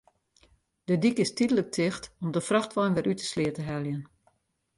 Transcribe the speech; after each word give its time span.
De 0.87 0.95
dyk 1.03 1.17
is 1.25 1.31
tydlik 1.37 1.69
ticht 1.77 2.03
om 2.23 2.29
de 2.35 2.41
frachtwein 2.49 2.95
wer 2.95 3.09
út 3.11 3.19
de 3.21 3.27
sleat 3.31 3.55
te 3.57 3.63
heljen. 3.69 4.01